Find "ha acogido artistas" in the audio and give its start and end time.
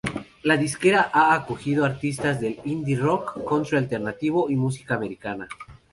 1.13-2.39